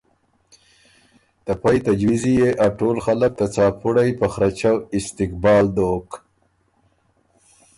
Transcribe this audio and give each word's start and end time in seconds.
ته 1.43 1.53
پئ 1.61 1.77
تجویزي 1.87 2.33
يې 2.39 2.49
ا 2.65 2.67
ټول 2.79 2.97
خلق 3.05 3.31
ته 3.39 3.45
څاپُړئ 3.55 4.09
په 4.19 4.27
خرچؤ 4.33 4.77
استقبال 4.97 5.65
دوک 5.75 6.09